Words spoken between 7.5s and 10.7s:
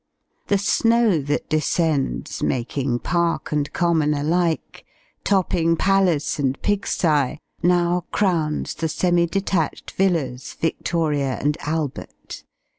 now crowns the semi detached villas,